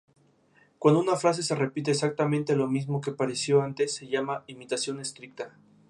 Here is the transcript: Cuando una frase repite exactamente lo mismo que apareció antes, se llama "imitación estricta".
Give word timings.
Cuando 0.79 0.99
una 0.99 1.15
frase 1.15 1.53
repite 1.53 1.91
exactamente 1.91 2.55
lo 2.55 2.65
mismo 2.67 3.01
que 3.01 3.11
apareció 3.11 3.61
antes, 3.61 3.93
se 3.93 4.07
llama 4.07 4.43
"imitación 4.47 4.99
estricta". 4.99 5.53